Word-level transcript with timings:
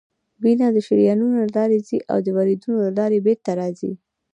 وینه 0.43 0.67
د 0.73 0.77
شریانونو 0.87 1.35
له 1.43 1.47
لارې 1.57 1.79
ځي 1.87 1.97
او 2.11 2.17
د 2.25 2.27
وریدونو 2.37 2.77
له 2.85 2.91
لارې 2.99 3.23
بیرته 3.25 3.51
راځي 3.61 3.91